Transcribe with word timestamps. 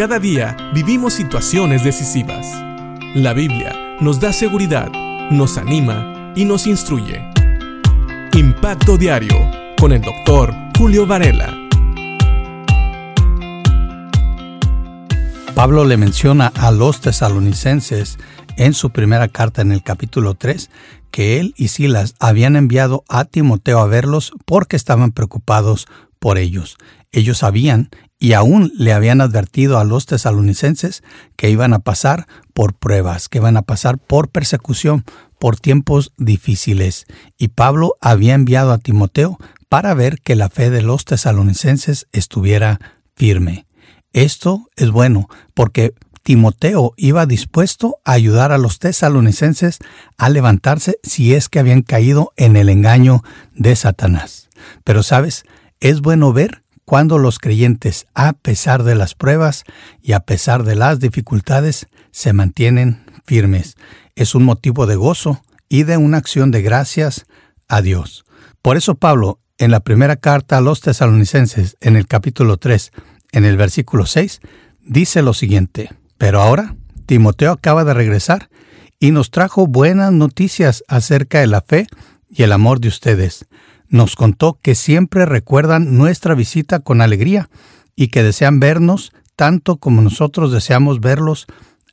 Cada 0.00 0.18
día 0.18 0.56
vivimos 0.72 1.12
situaciones 1.12 1.84
decisivas. 1.84 2.46
La 3.14 3.34
Biblia 3.34 3.98
nos 4.00 4.18
da 4.18 4.32
seguridad, 4.32 4.90
nos 5.30 5.58
anima 5.58 6.32
y 6.34 6.46
nos 6.46 6.66
instruye. 6.66 7.22
Impacto 8.32 8.96
Diario 8.96 9.36
con 9.78 9.92
el 9.92 10.00
doctor 10.00 10.54
Julio 10.78 11.06
Varela. 11.06 11.54
Pablo 15.54 15.84
le 15.84 15.98
menciona 15.98 16.46
a 16.46 16.70
los 16.70 17.02
tesalonicenses 17.02 18.18
en 18.56 18.72
su 18.72 18.92
primera 18.92 19.28
carta 19.28 19.60
en 19.60 19.70
el 19.70 19.82
capítulo 19.82 20.34
3 20.34 20.70
que 21.10 21.40
él 21.40 21.52
y 21.58 21.68
Silas 21.68 22.14
habían 22.18 22.56
enviado 22.56 23.04
a 23.10 23.26
Timoteo 23.26 23.80
a 23.80 23.86
verlos 23.86 24.32
porque 24.46 24.76
estaban 24.76 25.12
preocupados 25.12 25.88
por 26.18 26.38
ellos. 26.38 26.78
Ellos 27.12 27.38
sabían 27.38 27.90
y 28.18 28.34
aún 28.34 28.70
le 28.76 28.92
habían 28.92 29.20
advertido 29.20 29.78
a 29.78 29.84
los 29.84 30.06
tesalonicenses 30.06 31.02
que 31.36 31.50
iban 31.50 31.72
a 31.72 31.78
pasar 31.78 32.26
por 32.52 32.74
pruebas, 32.74 33.28
que 33.28 33.38
iban 33.38 33.56
a 33.56 33.62
pasar 33.62 33.98
por 33.98 34.28
persecución, 34.28 35.04
por 35.38 35.58
tiempos 35.58 36.12
difíciles. 36.18 37.06
Y 37.38 37.48
Pablo 37.48 37.96
había 38.00 38.34
enviado 38.34 38.72
a 38.72 38.78
Timoteo 38.78 39.38
para 39.68 39.94
ver 39.94 40.20
que 40.20 40.36
la 40.36 40.50
fe 40.50 40.68
de 40.68 40.82
los 40.82 41.04
tesalonicenses 41.04 42.06
estuviera 42.12 42.78
firme. 43.16 43.66
Esto 44.12 44.68
es 44.76 44.90
bueno 44.90 45.28
porque 45.54 45.94
Timoteo 46.22 46.92
iba 46.96 47.24
dispuesto 47.24 47.98
a 48.04 48.12
ayudar 48.12 48.52
a 48.52 48.58
los 48.58 48.78
tesalonicenses 48.78 49.78
a 50.18 50.28
levantarse 50.28 50.98
si 51.02 51.34
es 51.34 51.48
que 51.48 51.58
habían 51.58 51.82
caído 51.82 52.32
en 52.36 52.56
el 52.56 52.68
engaño 52.68 53.22
de 53.54 53.74
Satanás. 53.76 54.50
Pero 54.84 55.02
sabes, 55.02 55.44
es 55.80 56.02
bueno 56.02 56.32
ver 56.32 56.59
cuando 56.90 57.18
los 57.18 57.38
creyentes, 57.38 58.08
a 58.16 58.32
pesar 58.32 58.82
de 58.82 58.96
las 58.96 59.14
pruebas 59.14 59.62
y 60.02 60.10
a 60.10 60.18
pesar 60.18 60.64
de 60.64 60.74
las 60.74 60.98
dificultades, 60.98 61.86
se 62.10 62.32
mantienen 62.32 63.04
firmes. 63.24 63.76
Es 64.16 64.34
un 64.34 64.42
motivo 64.42 64.86
de 64.86 64.96
gozo 64.96 65.40
y 65.68 65.84
de 65.84 65.98
una 65.98 66.18
acción 66.18 66.50
de 66.50 66.62
gracias 66.62 67.26
a 67.68 67.80
Dios. 67.80 68.24
Por 68.60 68.76
eso 68.76 68.96
Pablo, 68.96 69.38
en 69.58 69.70
la 69.70 69.78
primera 69.78 70.16
carta 70.16 70.58
a 70.58 70.60
los 70.60 70.80
tesalonicenses, 70.80 71.76
en 71.80 71.94
el 71.94 72.08
capítulo 72.08 72.56
3, 72.56 72.90
en 73.30 73.44
el 73.44 73.56
versículo 73.56 74.04
6, 74.04 74.40
dice 74.80 75.22
lo 75.22 75.32
siguiente, 75.32 75.90
pero 76.18 76.42
ahora 76.42 76.74
Timoteo 77.06 77.52
acaba 77.52 77.84
de 77.84 77.94
regresar 77.94 78.50
y 78.98 79.12
nos 79.12 79.30
trajo 79.30 79.68
buenas 79.68 80.10
noticias 80.10 80.82
acerca 80.88 81.38
de 81.38 81.46
la 81.46 81.60
fe 81.60 81.86
y 82.28 82.42
el 82.42 82.50
amor 82.50 82.80
de 82.80 82.88
ustedes. 82.88 83.46
Nos 83.90 84.14
contó 84.14 84.58
que 84.62 84.74
siempre 84.74 85.26
recuerdan 85.26 85.98
nuestra 85.98 86.34
visita 86.34 86.78
con 86.78 87.02
alegría 87.02 87.50
y 87.96 88.08
que 88.08 88.22
desean 88.22 88.60
vernos 88.60 89.12
tanto 89.34 89.76
como 89.76 90.00
nosotros 90.00 90.52
deseamos 90.52 91.00
verlos 91.00 91.46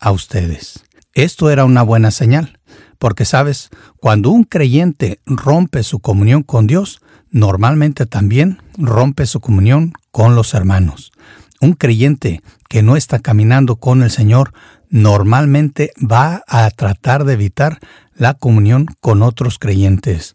a 0.00 0.10
ustedes. 0.10 0.84
Esto 1.14 1.50
era 1.50 1.64
una 1.64 1.82
buena 1.82 2.10
señal, 2.10 2.58
porque 2.98 3.24
sabes, 3.24 3.70
cuando 4.00 4.30
un 4.30 4.42
creyente 4.42 5.20
rompe 5.24 5.84
su 5.84 6.00
comunión 6.00 6.42
con 6.42 6.66
Dios, 6.66 7.00
normalmente 7.30 8.06
también 8.06 8.58
rompe 8.76 9.26
su 9.26 9.40
comunión 9.40 9.92
con 10.10 10.34
los 10.34 10.52
hermanos. 10.54 11.12
Un 11.60 11.74
creyente 11.74 12.42
que 12.68 12.82
no 12.82 12.96
está 12.96 13.20
caminando 13.20 13.76
con 13.76 14.02
el 14.02 14.10
Señor 14.10 14.52
normalmente 14.90 15.92
va 15.98 16.42
a 16.48 16.68
tratar 16.70 17.24
de 17.24 17.34
evitar 17.34 17.78
la 18.14 18.34
comunión 18.34 18.86
con 19.00 19.22
otros 19.22 19.58
creyentes. 19.58 20.34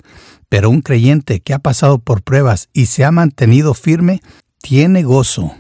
Pero 0.50 0.70
un 0.70 0.82
creyente 0.82 1.40
que 1.40 1.54
ha 1.54 1.60
pasado 1.60 2.00
por 2.00 2.24
pruebas 2.24 2.70
y 2.74 2.88
se 2.88 3.06
ha 3.06 3.12
mantenido 3.12 3.74
firme, 3.74 4.22
tiene 4.62 5.04
gozo, 5.04 5.54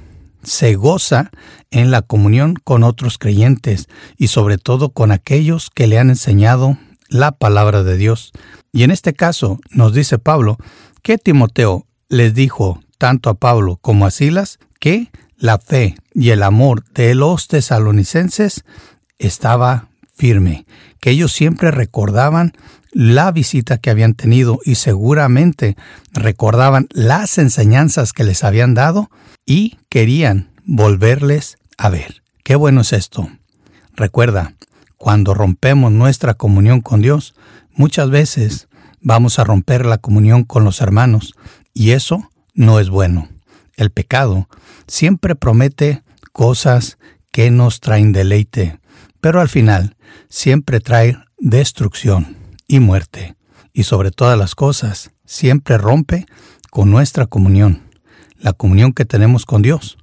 se 0.43 0.75
goza 0.75 1.31
en 1.71 1.91
la 1.91 2.01
comunión 2.01 2.55
con 2.55 2.83
otros 2.83 3.17
creyentes 3.17 3.87
y 4.17 4.27
sobre 4.27 4.57
todo 4.57 4.89
con 4.89 5.11
aquellos 5.11 5.69
que 5.69 5.87
le 5.87 5.99
han 5.99 6.09
enseñado 6.09 6.77
la 7.07 7.31
palabra 7.31 7.83
de 7.83 7.97
Dios. 7.97 8.31
Y 8.71 8.83
en 8.83 8.91
este 8.91 9.13
caso 9.13 9.59
nos 9.71 9.93
dice 9.93 10.19
Pablo 10.19 10.58
que 11.02 11.17
Timoteo 11.17 11.85
les 12.08 12.33
dijo 12.33 12.81
tanto 12.97 13.30
a 13.30 13.35
Pablo 13.35 13.77
como 13.81 14.05
a 14.05 14.11
Silas 14.11 14.59
que 14.80 15.11
la 15.37 15.58
fe 15.58 15.95
y 16.14 16.31
el 16.31 16.43
amor 16.43 16.83
de 16.93 17.15
los 17.15 17.47
tesalonicenses 17.47 18.64
estaba 19.19 19.89
firme, 20.19 20.65
que 20.99 21.11
ellos 21.11 21.31
siempre 21.31 21.71
recordaban 21.71 22.53
la 22.91 23.31
visita 23.31 23.77
que 23.77 23.89
habían 23.89 24.15
tenido 24.15 24.59
y 24.65 24.75
seguramente 24.75 25.77
recordaban 26.11 26.87
las 26.91 27.37
enseñanzas 27.37 28.11
que 28.11 28.25
les 28.25 28.43
habían 28.43 28.73
dado 28.73 29.09
y 29.45 29.77
querían 29.89 30.52
volverles 30.65 31.58
a 31.77 31.89
ver. 31.89 32.21
Qué 32.43 32.55
bueno 32.55 32.81
es 32.81 32.91
esto. 32.91 33.29
Recuerda, 33.95 34.55
cuando 34.97 35.33
rompemos 35.33 35.91
nuestra 35.91 36.33
comunión 36.33 36.81
con 36.81 37.02
Dios, 37.02 37.33
muchas 37.73 38.09
veces 38.09 38.67
vamos 38.99 39.39
a 39.39 39.45
romper 39.45 39.85
la 39.85 39.99
comunión 39.99 40.43
con 40.43 40.65
los 40.65 40.81
hermanos 40.81 41.33
y 41.73 41.91
eso 41.91 42.29
no 42.53 42.81
es 42.81 42.89
bueno. 42.89 43.29
El 43.77 43.91
pecado 43.91 44.49
siempre 44.85 45.35
promete 45.35 46.03
cosas 46.33 46.97
que 47.31 47.52
nos 47.52 47.79
traen 47.79 48.11
deleite, 48.11 48.79
pero 49.21 49.41
al 49.41 49.49
final 49.49 49.95
siempre 50.30 50.80
trae 50.80 51.17
destrucción 51.37 52.37
y 52.67 52.80
muerte, 52.80 53.35
y 53.73 53.83
sobre 53.83 54.11
todas 54.11 54.37
las 54.37 54.55
cosas 54.55 55.11
siempre 55.25 55.77
rompe 55.77 56.25
con 56.69 56.91
nuestra 56.91 57.25
comunión, 57.25 57.83
la 58.37 58.53
comunión 58.53 58.93
que 58.93 59.05
tenemos 59.05 59.45
con 59.45 59.61
Dios, 59.61 59.97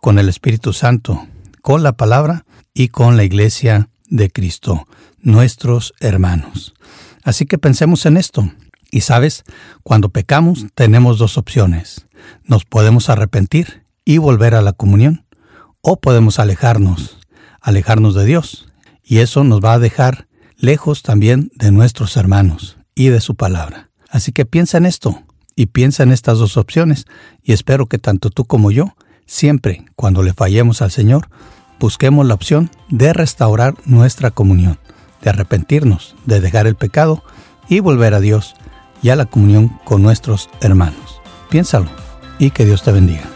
con 0.00 0.18
el 0.18 0.28
Espíritu 0.28 0.72
Santo, 0.72 1.26
con 1.62 1.82
la 1.82 1.92
palabra 1.92 2.44
y 2.72 2.88
con 2.88 3.16
la 3.16 3.24
iglesia 3.24 3.88
de 4.08 4.30
Cristo, 4.30 4.86
nuestros 5.20 5.94
hermanos. 6.00 6.74
Así 7.22 7.46
que 7.46 7.58
pensemos 7.58 8.04
en 8.06 8.16
esto. 8.16 8.50
Y 8.90 9.00
sabes, 9.00 9.44
cuando 9.82 10.10
pecamos 10.10 10.66
tenemos 10.74 11.18
dos 11.18 11.38
opciones. 11.38 12.06
Nos 12.44 12.64
podemos 12.64 13.08
arrepentir 13.08 13.84
y 14.04 14.18
volver 14.18 14.54
a 14.54 14.62
la 14.62 14.72
comunión, 14.72 15.26
o 15.80 15.98
podemos 16.00 16.38
alejarnos, 16.38 17.18
alejarnos 17.64 18.14
de 18.14 18.26
Dios, 18.26 18.68
y 19.02 19.18
eso 19.18 19.42
nos 19.42 19.60
va 19.60 19.72
a 19.72 19.78
dejar 19.78 20.28
lejos 20.56 21.02
también 21.02 21.50
de 21.56 21.72
nuestros 21.72 22.16
hermanos 22.16 22.76
y 22.94 23.08
de 23.08 23.20
su 23.20 23.34
palabra. 23.34 23.90
Así 24.08 24.30
que 24.30 24.44
piensa 24.44 24.78
en 24.78 24.86
esto 24.86 25.22
y 25.56 25.66
piensa 25.66 26.02
en 26.02 26.12
estas 26.12 26.38
dos 26.38 26.56
opciones, 26.56 27.06
y 27.42 27.52
espero 27.52 27.86
que 27.86 27.98
tanto 27.98 28.30
tú 28.30 28.44
como 28.44 28.70
yo, 28.70 28.94
siempre 29.26 29.84
cuando 29.96 30.22
le 30.22 30.34
fallemos 30.34 30.82
al 30.82 30.90
Señor, 30.90 31.28
busquemos 31.80 32.26
la 32.26 32.34
opción 32.34 32.70
de 32.90 33.12
restaurar 33.12 33.74
nuestra 33.86 34.30
comunión, 34.30 34.78
de 35.22 35.30
arrepentirnos, 35.30 36.14
de 36.26 36.40
dejar 36.40 36.66
el 36.66 36.76
pecado 36.76 37.24
y 37.68 37.80
volver 37.80 38.12
a 38.14 38.20
Dios 38.20 38.54
y 39.02 39.08
a 39.08 39.16
la 39.16 39.24
comunión 39.24 39.80
con 39.84 40.02
nuestros 40.02 40.50
hermanos. 40.60 41.20
Piénsalo 41.48 41.90
y 42.38 42.50
que 42.50 42.66
Dios 42.66 42.82
te 42.82 42.92
bendiga. 42.92 43.33